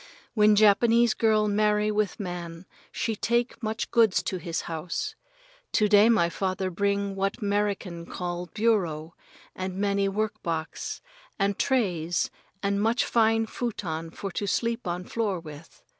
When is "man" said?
2.19-2.65